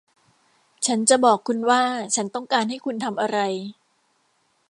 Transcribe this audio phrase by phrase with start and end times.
[0.85, 1.83] ฉันจะบอกคุณว่า
[2.15, 3.37] ฉันต้องการให้คุณทำอะไร